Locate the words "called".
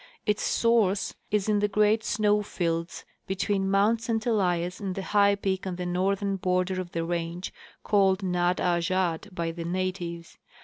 7.83-8.23